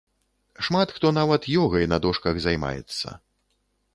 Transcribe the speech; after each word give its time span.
Шмат 0.67 0.93
хто 0.95 1.09
нават 1.17 1.43
ёгай 1.65 1.85
на 1.93 1.97
дошках 2.05 2.41
займаецца. 2.47 3.07